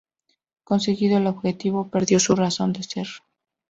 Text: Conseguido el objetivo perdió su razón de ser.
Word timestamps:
Conseguido 0.63 1.19
el 1.19 1.27
objetivo 1.27 1.91
perdió 1.91 2.19
su 2.19 2.35
razón 2.35 2.73
de 2.73 2.81
ser. 2.81 3.05